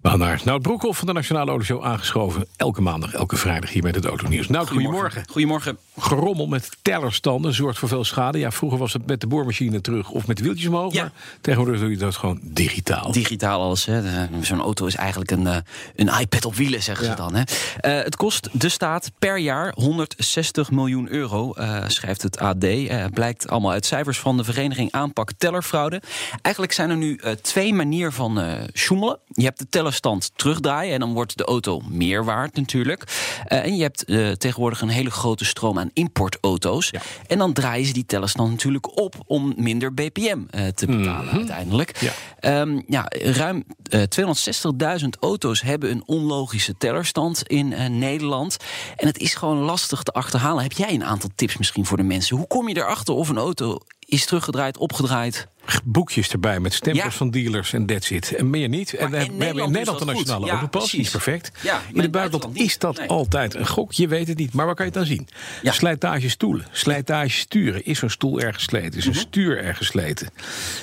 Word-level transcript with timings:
We 0.00 0.08
gaan 0.08 0.18
naar 0.18 0.40
Nout 0.44 0.62
Broekhoff 0.62 0.98
van 0.98 1.06
de 1.06 1.12
Nationale 1.12 1.50
Autoshow 1.50 1.84
aangeschoven. 1.84 2.46
Elke 2.56 2.80
maandag, 2.80 3.12
elke 3.12 3.36
vrijdag 3.36 3.70
hier 3.70 3.82
met 3.82 3.94
het 3.94 4.04
Autonieuws. 4.04 4.48
Nout, 4.48 4.68
goedemorgen. 4.70 5.22
Goedemorgen. 5.30 5.78
Gerommel 5.98 6.46
met 6.46 6.70
tellerstanden 6.82 7.54
zorgt 7.54 7.78
voor 7.78 7.88
veel 7.88 8.04
schade. 8.04 8.38
Ja, 8.38 8.50
vroeger 8.50 8.78
was 8.78 8.92
het 8.92 9.06
met 9.06 9.20
de 9.20 9.26
boormachine 9.26 9.80
terug 9.80 10.10
of 10.10 10.26
met 10.26 10.36
de 10.36 10.42
wieltjes 10.42 10.66
omhoog. 10.66 10.92
Ja. 10.92 11.02
Maar 11.02 11.12
tegenwoordig 11.40 11.80
doe 11.80 11.90
je 11.90 11.96
dat 11.96 12.16
gewoon 12.16 12.40
digitaal. 12.42 13.12
Digitaal 13.12 13.62
alles. 13.62 13.88
Zo'n 14.40 14.60
auto 14.60 14.86
is 14.86 14.94
eigenlijk 14.94 15.30
een, 15.30 15.46
eh, 15.46 15.56
een 15.96 16.20
iPad 16.20 16.44
op 16.44 16.54
wielen, 16.54 16.82
zeggen 16.82 17.04
Ja. 17.04 17.10
ze 17.10 17.16
dan. 17.16 17.34
Hè. 17.34 17.42
Eh, 17.80 18.04
het 18.04 18.16
kost 18.16 18.48
de 18.52 18.68
staat 18.68 19.10
per 19.18 19.38
jaar 19.38 19.72
160 19.74 20.70
miljoen 20.70 21.08
euro, 21.12 21.52
eh, 21.52 21.84
schrijft 21.86 22.22
het 22.22 22.38
AD. 22.38 22.66
Blijkt 23.14 23.48
allemaal 23.48 23.70
uit 23.72 23.86
cijfers 23.86 24.18
van 24.18 24.36
de 24.36 24.44
vereniging 24.44 24.92
Aanpak 24.92 25.30
Tellerfraude. 25.38 26.02
Eigenlijk 26.42 26.74
zijn 26.74 26.90
er 26.90 26.96
nu 26.96 27.20
twee 27.42 27.74
manieren 27.74 28.12
van 28.12 28.42
sjoemelen. 28.74 29.18
Je 29.26 29.44
hebt 29.44 29.58
de 29.58 29.68
tellerstand 29.90 30.30
terugdraaien 30.36 30.94
en 30.94 31.00
dan 31.00 31.12
wordt 31.12 31.38
de 31.38 31.44
auto 31.44 31.80
meer 31.88 32.24
waard 32.24 32.56
natuurlijk. 32.56 33.04
Eh, 33.44 33.64
en 33.64 33.76
je 33.76 33.82
hebt 33.82 34.04
eh, 34.04 34.30
tegenwoordig 34.30 34.80
een 34.80 34.88
hele 34.88 35.10
grote 35.10 35.44
stroom 35.44 35.78
aan 35.78 35.90
importauto's. 35.92 36.92
En 37.26 37.38
dan 37.38 37.52
draaien 37.52 37.86
ze 37.86 37.92
die 37.92 38.06
tellerstand 38.06 38.50
natuurlijk 38.50 38.98
op 38.98 39.14
om 39.26 39.52
minder 39.56 39.94
BPM 39.94 40.38
eh, 40.50 40.66
te 40.66 40.86
betalen 40.86 41.32
uiteindelijk. 41.32 41.96
Ja. 42.00 42.12
Ehm, 42.40 42.80
ja, 42.86 43.06
ruim 43.08 43.64
eh, 43.90 44.02
260.000 45.02 45.08
auto's 45.20 45.60
hebben 45.60 45.90
een 45.90 46.02
onlogische 46.06 46.74
tellerstand 46.78 47.42
in 47.42 47.98
Nederland. 47.98 48.56
En 48.96 49.06
het 49.06 49.18
is 49.18 49.34
gewoon 49.34 49.58
lastig 49.58 50.02
te 50.02 50.12
achterhalen. 50.12 50.62
Heb 50.62 50.72
jij 50.72 50.94
een 50.94 51.04
aantal 51.04 51.30
tips 51.34 51.56
misschien 51.56 51.86
voor 51.86 51.96
de 51.96 52.02
mensen? 52.02 52.36
Hoe 52.36 52.46
kom 52.46 52.68
je 52.68 52.76
erachter 52.76 53.14
of 53.14 53.28
een 53.28 53.38
auto 53.38 53.78
is 54.06 54.26
teruggedraaid, 54.26 54.78
opgedraaid? 54.78 55.48
Boekjes 55.84 56.28
erbij 56.28 56.60
met 56.60 56.72
stempels 56.74 57.04
Ja. 57.04 57.10
van 57.10 57.30
dealers 57.30 57.72
en 57.72 57.86
that's 57.86 58.10
it. 58.10 58.34
En 58.34 58.50
meer 58.50 58.68
niet. 58.68 58.94
En 58.94 59.10
we, 59.10 59.16
hebben- 59.16 59.32
in 59.34 59.38
Nederland 59.70 59.98
de 59.98 60.04
dat 60.04 60.14
Nationale. 60.14 60.46
Ja, 60.46 60.52
Autopas, 60.52 60.90
die 60.90 61.00
is 61.00 61.10
perfect. 61.10 61.50
Ja, 61.62 61.80
in 61.92 62.00
het 62.00 62.10
buitenland 62.10 62.56
is 62.56 62.78
dat. 62.78 62.98
Nee. 62.98 63.08
altijd 63.08 63.54
een 63.54 63.66
gok. 63.66 63.92
Je 63.92 64.08
weet 64.08 64.28
het 64.28 64.38
niet. 64.38 64.52
Maar 64.52 64.66
waar 64.66 64.74
kan 64.74 64.86
je 64.86 64.90
het 64.90 65.00
dan 65.00 65.16
zien? 65.16 65.28
Slijtage 65.62 66.28
stoelen, 66.28 66.66
slijtage 66.72 67.30
sturen. 67.38 67.84
Is 67.84 67.98
zo'n 67.98 68.10
stoel 68.10 68.40
erg 68.40 68.54
gesleten? 68.54 68.98
Is 68.98 69.04
een 69.04 69.10
Mhm. 69.10 69.20
stuur 69.20 69.58
erg 69.64 69.76
gesleten? 69.76 70.28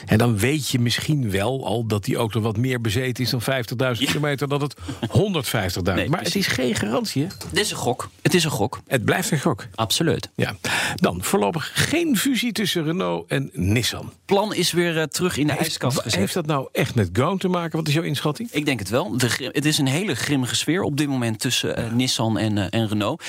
En 0.05 0.17
dan 0.17 0.37
weet 0.37 0.69
je 0.69 0.79
misschien 0.79 1.31
wel 1.31 1.65
al 1.65 1.85
dat 1.85 2.03
die 2.05 2.15
auto 2.15 2.41
wat 2.41 2.57
meer 2.57 2.81
bezeten 2.81 3.23
is 3.23 3.29
dan 3.29 3.41
50.000 3.41 4.07
kilometer. 4.07 4.47
Dan 4.47 4.61
het 4.61 4.75
150.000. 5.11 5.95
Nee, 5.95 6.09
maar 6.09 6.21
het 6.23 6.35
is 6.35 6.47
geen 6.47 6.75
garantie. 6.75 7.21
hè? 7.23 7.27
Het 7.49 7.59
is 7.59 7.71
een 7.71 7.77
gok. 7.77 8.09
Het 8.21 8.33
is 8.33 8.43
een 8.43 8.51
gok. 8.51 8.79
Het 8.87 9.05
blijft 9.05 9.31
een 9.31 9.39
gok. 9.39 9.67
Absoluut. 9.75 10.29
Ja. 10.35 10.55
Dan 10.95 11.23
voorlopig 11.23 11.71
geen 11.73 12.17
fusie 12.17 12.51
tussen 12.51 12.83
Renault 12.83 13.29
en 13.29 13.49
Nissan. 13.53 14.13
plan 14.25 14.53
is 14.53 14.71
weer 14.77 14.97
eh, 14.97 15.03
terug 15.03 15.37
in 15.37 15.47
de 15.47 15.53
ijskast 15.53 15.95
Wa- 15.95 16.01
gezet. 16.01 16.19
Heeft 16.19 16.33
dat 16.33 16.45
nou 16.45 16.67
echt 16.71 16.95
met 16.95 17.09
Goon 17.13 17.37
te 17.37 17.47
maken? 17.47 17.77
Wat 17.77 17.87
is 17.87 17.93
jouw 17.93 18.03
inschatting? 18.03 18.51
Ik 18.51 18.65
denk 18.65 18.79
het 18.79 18.89
wel. 18.89 19.17
De, 19.17 19.49
het 19.51 19.65
is 19.65 19.77
een 19.77 19.87
hele 19.87 20.15
grimmige 20.15 20.55
sfeer 20.55 20.81
op 20.81 20.97
dit 20.97 21.07
moment 21.07 21.39
tussen 21.39 21.77
eh, 21.77 21.91
Nissan 21.91 22.37
en, 22.37 22.57
eh, 22.57 22.79
en 22.81 22.87
Renault. 22.87 23.23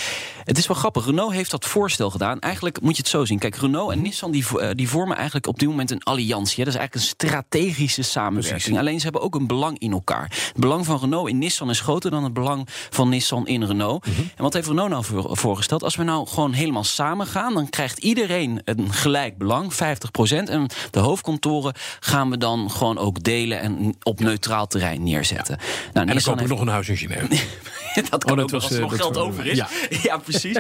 Het 0.45 0.59
is 0.59 0.67
wel 0.67 0.77
grappig. 0.77 1.05
Renault 1.07 1.33
heeft 1.33 1.51
dat 1.51 1.65
voorstel 1.67 2.11
gedaan. 2.11 2.39
Eigenlijk 2.39 2.81
moet 2.81 2.97
je 2.97 3.03
het 3.03 3.11
zo 3.11 3.25
zien. 3.25 3.39
Kijk, 3.39 3.57
Renault 3.57 3.93
en 3.93 4.03
Nissan 4.03 4.31
die, 4.31 4.45
die 4.75 4.89
vormen 4.89 5.17
eigenlijk 5.17 5.47
op 5.47 5.59
dit 5.59 5.69
moment 5.69 5.91
een 5.91 6.03
alliantie. 6.03 6.57
hè. 6.57 6.65
Dat 6.65 6.75
is 6.75 6.79
eigenlijk 6.81 6.95
een 6.95 7.01
strategische 7.29 8.03
samenwerking. 8.03 8.63
Precies. 8.63 8.79
Alleen 8.79 8.97
ze 8.99 9.03
hebben 9.03 9.23
ook 9.23 9.35
een 9.35 9.47
belang 9.47 9.79
in 9.79 9.93
elkaar. 9.93 10.25
Het 10.29 10.53
belang 10.61 10.85
van 10.87 10.99
Renault 10.99 11.29
in 11.29 11.39
Nissan 11.39 11.71
is 11.71 11.81
groter 11.81 12.11
dan 12.11 12.25
het 12.25 12.33
belang 12.33 12.69
van 12.91 13.09
Nissan 13.09 13.47
in 13.47 13.65
Renault. 13.65 14.07
Mhm. 14.07 14.21
En 14.21 14.43
wat 14.43 14.53
heeft 14.53 14.67
Renault 14.67 14.91
nou 14.91 15.05
voor, 15.05 15.37
voorgesteld? 15.37 15.83
Als 15.83 15.97
we 15.97 16.03
nou 16.03 16.27
gewoon 16.27 16.53
helemaal 16.53 16.85
samen 16.85 17.27
gaan, 17.27 17.55
dan 17.55 17.69
krijgt 17.71 17.99
iedereen 17.99 18.61
een 18.65 18.93
gelijk 18.93 19.39
belang, 19.39 19.73
50%. 19.75 20.49
En 20.49 20.67
de 20.91 20.99
hoofdkantoren 21.29 21.73
gaan 22.01 22.31
we 22.31 22.39
dan 22.39 22.71
gewoon 22.71 22.99
ook 22.99 23.23
delen 23.23 23.61
en 23.61 23.97
op 24.03 24.21
neutraal 24.21 24.67
terrein 24.67 25.03
neerzetten. 25.03 25.59
Nou, 25.93 26.07
En 26.09 26.15
dan 26.15 26.23
kopen 26.23 26.43
we 26.43 26.49
nog 26.49 26.61
een 26.61 26.69
huis 26.69 26.89
in 26.89 26.97
Genève. 26.97 27.27
dat 28.11 28.25
kan 28.25 28.31
Oh, 28.33 28.37
dat 28.37 28.45
ook 28.45 28.51
was, 28.51 28.63
als 28.63 28.71
er 28.73 28.77
eh, 28.77 28.83
nog 28.83 28.97
geld 28.97 29.17
over 29.17 29.47
is. 29.47 29.57
ja. 29.57 29.69
Ja, 30.03 30.17
precies. 30.19 30.57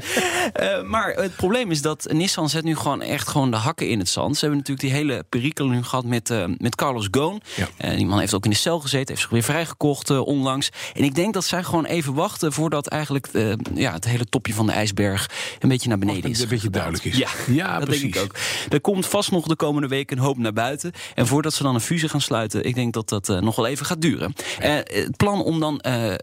Eh, 0.52 0.82
maar 0.82 1.14
het 1.14 1.36
probleem 1.36 1.70
is 1.70 1.82
dat 1.82 2.06
Nissan 2.12 2.48
zet 2.48 2.64
nu 2.64 2.76
gewoon 2.76 3.02
echt 3.02 3.28
gewoon 3.28 3.50
de 3.50 3.56
hakken 3.56 3.88
in 3.88 3.98
het 3.98 4.08
zand. 4.08 4.34
Ze 4.34 4.40
hebben 4.40 4.58
natuurlijk 4.58 4.88
die 4.88 4.96
hele 4.96 5.24
perikel 5.28 5.66
nu 5.66 5.82
gehad 5.82 6.04
met, 6.04 6.30
eh, 6.30 6.44
met 6.58 6.74
Carlos 6.74 7.08
Ghosn. 7.10 7.42
Ja. 7.78 7.94
Die 7.96 8.06
man 8.06 8.18
heeft 8.18 8.34
ook 8.34 8.44
in 8.44 8.50
de 8.50 8.56
cel 8.56 8.80
gezeten, 8.80 9.08
heeft 9.08 9.20
zich 9.20 9.30
weer 9.30 9.42
vrijgekocht 9.42 10.10
onlangs. 10.10 10.68
En 10.94 11.04
ik 11.04 11.14
denk 11.14 11.34
dat 11.34 11.44
zij 11.44 11.62
gewoon 11.64 11.84
even 11.84 12.14
wachten 12.14 12.52
voordat 12.52 12.86
eigenlijk 12.86 13.28
ja, 13.74 13.92
het 13.92 14.04
hele 14.04 14.24
topje 14.24 14.54
van 14.54 14.66
de 14.66 14.72
ijsberg 14.72 15.30
een 15.58 15.68
beetje 15.68 15.88
naar 15.88 15.98
beneden 15.98 16.30
is. 16.30 16.40
een 16.40 16.48
beetje 16.48 16.70
duidelijk 16.70 17.04
is. 17.04 17.16
Ja, 17.16 17.28
Ja, 17.48 17.78
dat 17.78 17.84
precies. 17.84 18.02
denk 18.02 18.14
ik 18.14 18.22
ook. 18.22 18.34
Er 18.68 18.80
komt 18.80 19.06
vast 19.06 19.30
nog 19.30 19.46
de 19.46 19.56
komende 19.56 19.88
week 19.88 20.10
een 20.10 20.18
hoop 20.18 20.38
naar 20.38 20.52
buiten. 20.52 20.92
En 21.14 21.26
voordat 21.26 21.54
ze 21.54 21.62
dan 21.62 21.74
een 21.74 21.80
fusie 21.80 22.08
gaan 22.08 22.20
sluiten, 22.20 22.64
ik 22.64 22.74
denk 22.74 22.92
dat 22.92 23.08
dat 23.08 23.28
nog 23.40 23.56
wel 23.56 23.66
even 23.66 23.86
gaat 23.86 24.00
duren. 24.00 24.32
Het 24.58 25.16
plan 25.16 25.42
om 25.42 25.60
dan 25.60 25.82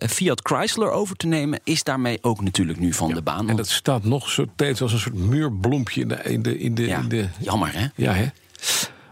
Fiat 0.10 0.40
Chrysler 0.44 0.92
over 0.92 1.05
te 1.14 1.28
nemen, 1.28 1.60
is 1.64 1.84
daarmee 1.84 2.18
ook 2.22 2.42
natuurlijk 2.42 2.80
nu 2.80 2.94
van 2.94 3.14
de 3.14 3.22
baan. 3.22 3.50
En 3.50 3.56
dat 3.56 3.68
staat 3.70 4.04
nog 4.04 4.30
zo 4.30 4.46
steeds 4.54 4.82
als 4.82 4.94
een 4.94 5.00
soort 5.00 5.16
muurbloempje 5.16 6.02
in 6.02 6.08
de... 6.08 6.16
In 6.24 6.42
de, 6.42 6.60
in 6.60 6.76
de, 6.76 6.86
ja, 6.86 7.00
in 7.00 7.08
de 7.10 7.28
jammer 7.40 7.74
hè? 7.74 7.86
ja, 7.96 8.14
hè? 8.14 8.26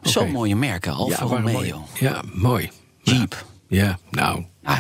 Zo'n 0.02 0.24
Oké. 0.24 0.32
mooie 0.32 0.56
merken, 0.56 0.94
Alfa 0.94 1.24
ja, 1.24 1.30
waren 1.30 1.52
mooi. 1.52 1.72
Romeo, 1.72 1.88
Ja, 2.00 2.22
mooi. 2.34 2.72
Jeep. 3.02 3.46
Ja, 3.68 4.00
nou, 4.12 4.46
Ah, 4.64 4.80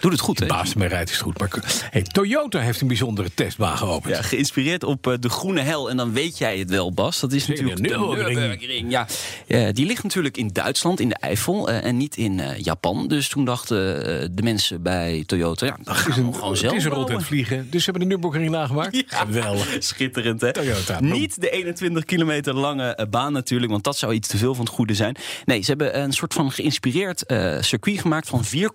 doet 0.00 0.12
het 0.12 0.20
goed 0.20 0.38
hè? 0.38 0.46
baas 0.46 0.74
mij 0.74 0.88
rijdt 0.88 1.10
is 1.10 1.14
het 1.16 1.24
goed. 1.24 1.38
Maar 1.38 1.48
hey, 1.90 2.02
Toyota 2.02 2.58
heeft 2.58 2.80
een 2.80 2.86
bijzondere 2.86 3.28
testbaan 3.34 3.76
geopend. 3.76 4.14
Ja, 4.16 4.22
geïnspireerd 4.22 4.84
op 4.84 5.06
eh, 5.06 5.14
de 5.20 5.28
groene 5.28 5.60
hel. 5.60 5.90
En 5.90 5.96
dan 5.96 6.12
weet 6.12 6.38
jij 6.38 6.58
het 6.58 6.70
wel, 6.70 6.92
Bas. 6.92 7.20
Dat 7.20 7.32
is 7.32 7.44
Zeker, 7.44 7.64
natuurlijk 7.64 7.88
de 7.92 7.98
Nürburgring. 7.98 8.38
Nürburgring. 8.38 8.90
Ja, 8.90 9.06
Eh, 9.46 9.68
die 9.72 9.86
ligt 9.86 10.02
natuurlijk 10.02 10.36
in 10.36 10.48
Duitsland, 10.52 11.00
in 11.00 11.08
de 11.08 11.14
Eifel. 11.20 11.68
eh, 11.68 11.84
en 11.84 11.96
niet 11.96 12.16
in 12.16 12.40
eh, 12.40 12.58
Japan. 12.58 13.08
Dus 13.08 13.28
toen 13.28 13.44
dachten 13.44 13.76
eh, 14.22 14.28
de 14.32 14.42
mensen 14.42 14.82
bij 14.82 15.22
Toyota... 15.26 15.66
Ja, 15.66 15.76
dan 15.82 15.94
Het 15.96 16.06
is 16.06 16.12
gaan 16.14 16.22
een, 16.24 16.30
we 16.30 16.34
gewoon 16.34 16.50
het 16.50 16.58
zelf 16.60 16.74
is 16.74 16.84
een 16.84 16.90
rond 16.90 17.08
het 17.08 17.22
vliegen. 17.22 17.70
Dus 17.70 17.84
ze 17.84 17.90
hebben 17.90 18.08
de 18.08 18.14
Nürburgring 18.14 18.50
nagemaakt. 18.50 19.02
Geweldig. 19.06 19.76
Schitterend, 19.78 20.40
hè? 20.40 20.52
Toyota. 20.52 21.00
Niet 21.00 21.40
de 21.40 21.50
21 21.50 22.04
kilometer 22.04 22.54
lange 22.54 23.06
baan 23.10 23.32
natuurlijk, 23.32 23.72
want 23.72 23.84
dat 23.84 23.96
zou 23.96 24.12
iets 24.12 24.28
te 24.28 24.36
veel 24.36 24.54
van 24.54 24.64
het 24.64 24.74
goede 24.74 24.94
zijn. 24.94 25.16
Nee, 25.44 25.60
ze 25.60 25.66
hebben 25.70 26.00
een 26.00 26.12
soort 26.12 26.34
van 26.34 26.50
geïnspireerd 26.52 27.26
eh, 27.26 27.56
circuit 27.60 28.00
gemaakt 28.00 28.28
van 28.28 28.44
4, 28.44 28.70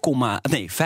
nee, 0.50 0.70
5,3 0.72 0.78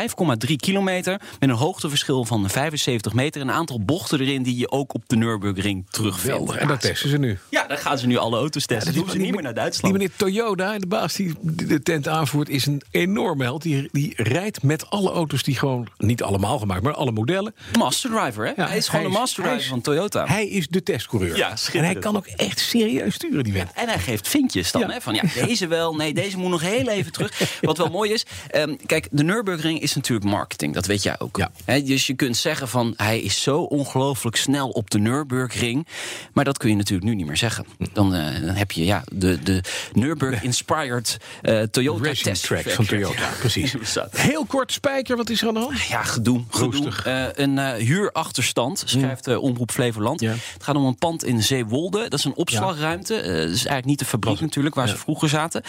kilometer. 0.55 1.21
Met 1.39 1.49
een 1.49 1.55
hoogteverschil 1.55 2.25
van 2.25 2.49
75 2.49 3.13
meter. 3.13 3.41
En 3.41 3.47
een 3.47 3.53
aantal 3.53 3.83
bochten 3.85 4.19
erin 4.19 4.43
die 4.43 4.57
je 4.57 4.71
ook 4.71 4.93
op 4.93 5.03
de 5.07 5.15
Nürburgring 5.15 5.85
terugvindt. 5.89 6.51
En 6.55 6.67
dat 6.67 6.81
testen 6.81 7.09
ze 7.09 7.17
nu. 7.17 7.37
Ja, 7.49 7.67
daar 7.67 7.77
gaan 7.77 7.97
ze 7.97 8.07
nu 8.07 8.17
alle 8.17 8.37
auto's 8.37 8.65
testen. 8.65 8.93
Dat 8.93 9.03
doen 9.03 9.11
ze 9.11 9.17
niet 9.17 9.31
meer 9.31 9.41
naar 9.41 9.53
Die 9.53 9.61
Duitsland. 9.61 9.93
meneer 9.93 10.11
Toyota, 10.15 10.79
de 10.79 10.87
baas 10.87 11.13
die 11.13 11.33
de 11.41 11.81
tent 11.81 12.07
aanvoert, 12.07 12.49
is 12.49 12.65
een 12.65 12.81
enorme 12.91 13.43
held. 13.43 13.61
Die, 13.61 13.89
die 13.91 14.13
rijdt 14.15 14.63
met 14.63 14.89
alle 14.89 15.11
auto's 15.11 15.43
die 15.43 15.55
gewoon, 15.55 15.87
niet 15.97 16.23
allemaal 16.23 16.59
gemaakt, 16.59 16.83
maar 16.83 16.93
alle 16.93 17.11
modellen. 17.11 17.55
Master 17.77 18.09
driver, 18.09 18.45
hè? 18.45 18.51
Ja, 18.55 18.67
hij 18.67 18.77
is 18.77 18.87
gewoon 18.87 19.01
hij 19.01 19.11
de 19.11 19.17
master 19.17 19.43
driver 19.43 19.67
van 19.67 19.81
Toyota. 19.81 20.25
Hij 20.25 20.47
is 20.47 20.67
de 20.67 20.83
testcoureur. 20.83 21.37
Ja, 21.37 21.55
en 21.73 21.83
hij 21.83 21.95
kan 21.95 22.15
ook 22.15 22.25
echt 22.27 22.59
serieus 22.59 23.13
sturen, 23.13 23.43
die 23.43 23.53
vent. 23.53 23.71
En 23.73 23.87
hij 23.87 23.99
geeft 23.99 24.27
vinkjes 24.27 24.71
dan. 24.71 24.81
Ja. 24.81 24.89
Hè? 24.89 25.01
Van 25.01 25.13
ja, 25.13 25.21
deze 25.45 25.67
wel, 25.67 25.95
nee, 25.95 26.13
deze 26.13 26.37
moet 26.37 26.49
nog 26.49 26.61
heel 26.61 26.87
even 26.89 27.11
terug. 27.11 27.31
Wat 27.61 27.77
wel 27.77 27.89
mooi 27.89 28.13
is, 28.13 28.25
ehm, 28.49 28.75
kijk, 28.85 29.07
de 29.11 29.23
Nürburgring 29.23 29.81
is 29.81 29.95
natuurlijk 29.95 30.14
marketing. 30.23 30.73
Dat 30.73 30.85
weet 30.85 31.03
jij 31.03 31.15
ook. 31.19 31.37
Ja. 31.37 31.79
Dus 31.79 32.07
je 32.07 32.13
kunt 32.13 32.37
zeggen 32.37 32.67
van 32.67 32.93
hij 32.97 33.19
is 33.19 33.41
zo 33.41 33.61
ongelooflijk 33.61 34.35
snel 34.35 34.69
op 34.69 34.89
de 34.89 34.99
Nürburgring. 34.99 35.87
Maar 36.33 36.43
dat 36.43 36.57
kun 36.57 36.69
je 36.69 36.75
natuurlijk 36.75 37.09
nu 37.09 37.15
niet 37.15 37.25
meer 37.25 37.37
zeggen. 37.37 37.65
Dan, 37.93 38.13
eh, 38.13 38.41
dan 38.41 38.55
heb 38.55 38.71
je 38.71 38.85
ja, 38.85 39.03
de, 39.11 39.43
de 39.43 39.61
Nürburg-inspired 39.93 41.17
eh, 41.41 41.61
Toyota 41.61 42.03
Racing 42.03 42.23
test 42.23 42.43
track 42.43 42.69
van 42.69 42.85
Toyota, 42.85 43.29
precies. 43.39 43.75
Heel 44.11 44.45
kort, 44.45 44.71
Spijker, 44.71 45.17
wat 45.17 45.29
is 45.29 45.41
er 45.41 45.47
aan 45.47 45.53
de 45.53 45.59
hand? 45.59 45.81
Ja, 45.81 46.03
gedoe. 46.03 46.43
gedoe. 46.49 46.91
Eh, 47.03 47.25
een 47.33 47.59
huurachterstand, 47.75 48.83
schrijft 48.85 49.27
eh, 49.27 49.41
Omroep 49.41 49.71
Flevoland. 49.71 50.19
Ja. 50.19 50.31
Het 50.31 50.63
gaat 50.63 50.75
om 50.75 50.85
een 50.85 50.97
pand 50.97 51.23
in 51.23 51.43
Zeewolde. 51.43 52.09
Dat 52.09 52.19
is 52.19 52.25
een 52.25 52.35
opslagruimte. 52.35 53.13
Dat 53.13 53.25
is 53.25 53.65
eigenlijk 53.65 53.85
niet 53.85 53.99
de 53.99 54.05
fabriek 54.05 54.39
natuurlijk, 54.39 54.75
waar 54.75 54.87
ze 54.87 54.97
vroeger 54.97 55.29
zaten. 55.29 55.61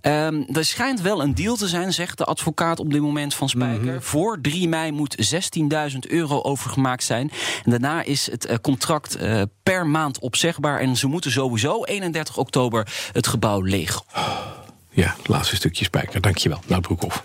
Ehm, 0.00 0.42
er 0.52 0.64
schijnt 0.64 1.00
wel 1.00 1.22
een 1.22 1.34
deal 1.34 1.56
te 1.56 1.68
zijn, 1.68 1.92
zegt 1.92 2.18
de 2.18 2.24
advocaat 2.24 2.80
op 2.80 2.92
dit 2.92 3.00
moment 3.00 3.34
van 3.34 3.48
Spijker. 3.48 3.81
Voor 3.98 4.40
3 4.40 4.68
mei 4.68 4.92
moet 4.92 5.34
16.000 5.92 5.98
euro 6.08 6.42
overgemaakt 6.42 7.04
zijn. 7.04 7.30
En 7.64 7.70
daarna 7.70 8.02
is 8.02 8.30
het 8.30 8.46
eh, 8.46 8.56
contract 8.62 9.16
eh, 9.16 9.42
per 9.62 9.86
maand 9.86 10.18
opzegbaar. 10.18 10.80
En 10.80 10.96
ze 10.96 11.06
moeten 11.06 11.30
sowieso 11.30 11.84
31 11.84 12.36
oktober 12.36 13.10
het 13.12 13.26
gebouw 13.26 13.60
leeg. 13.60 14.02
Ja, 14.90 15.14
laatste 15.24 15.56
stukje 15.56 15.84
Spijker. 15.84 16.20
Dankjewel. 16.20 16.60
Nou, 16.66 16.80
Broekhoff. 16.80 17.24